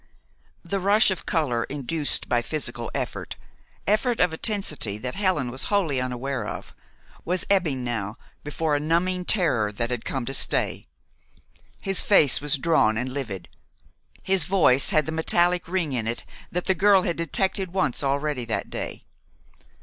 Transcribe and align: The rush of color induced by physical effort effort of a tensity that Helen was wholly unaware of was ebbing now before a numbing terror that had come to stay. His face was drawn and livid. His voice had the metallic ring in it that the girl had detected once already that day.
The 0.65 0.79
rush 0.79 1.11
of 1.11 1.27
color 1.27 1.63
induced 1.65 2.27
by 2.27 2.41
physical 2.41 2.89
effort 2.95 3.35
effort 3.85 4.19
of 4.19 4.33
a 4.33 4.37
tensity 4.39 4.97
that 4.97 5.13
Helen 5.13 5.51
was 5.51 5.65
wholly 5.65 6.01
unaware 6.01 6.47
of 6.47 6.73
was 7.23 7.45
ebbing 7.51 7.83
now 7.83 8.17
before 8.43 8.75
a 8.75 8.79
numbing 8.79 9.25
terror 9.25 9.71
that 9.71 9.91
had 9.91 10.03
come 10.03 10.25
to 10.25 10.33
stay. 10.33 10.87
His 11.83 12.01
face 12.01 12.41
was 12.41 12.57
drawn 12.57 12.97
and 12.97 13.13
livid. 13.13 13.47
His 14.23 14.45
voice 14.45 14.89
had 14.89 15.05
the 15.05 15.11
metallic 15.11 15.67
ring 15.67 15.93
in 15.93 16.07
it 16.07 16.23
that 16.51 16.65
the 16.65 16.73
girl 16.73 17.03
had 17.03 17.15
detected 17.15 17.71
once 17.71 18.01
already 18.03 18.43
that 18.45 18.71
day. 18.71 19.03